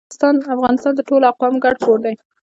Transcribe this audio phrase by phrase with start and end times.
[0.55, 2.13] افغانستان د ټولو اقوامو ګډ کور دی